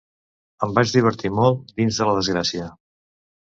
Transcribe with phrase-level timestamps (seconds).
[0.67, 2.73] Em vaig divertir molt, dins de la desgràcia.